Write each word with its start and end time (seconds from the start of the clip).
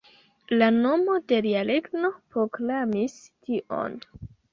La 0.59 0.67
nomo 0.77 1.17
de 1.31 1.37
lia 1.45 1.61
regno 1.69 2.11
proklamis 2.37 3.19
tion. 3.27 4.01